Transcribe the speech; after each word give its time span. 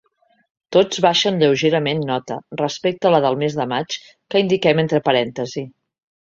Tots 0.75 1.01
baixen 1.05 1.35
lleugerament 1.43 2.01
nota 2.11 2.37
respecte 2.61 3.11
la 3.17 3.19
del 3.27 3.37
mes 3.45 3.59
de 3.61 3.69
maig, 3.75 3.99
que 4.35 4.43
indiquem 4.45 4.83
entre 4.87 5.03
parèntesi. 5.11 5.65